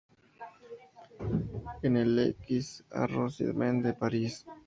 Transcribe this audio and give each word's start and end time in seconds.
En 1.83 1.95
el 2.03 2.17
X 2.47 2.83
arrondissement 2.89 3.79
de 3.87 3.93
París. 4.03 4.43